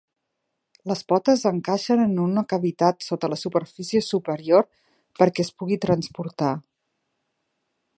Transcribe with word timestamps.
Les 0.91 1.03
potes 1.11 1.43
encaixen 1.49 2.01
en 2.07 2.15
una 2.23 2.45
cavitat 2.55 3.07
sota 3.09 3.31
la 3.35 3.39
superfície 3.43 4.03
superior 4.09 4.69
perquè 5.23 5.49
es 5.49 5.57
pugui 5.61 5.83
transportar. 5.89 6.55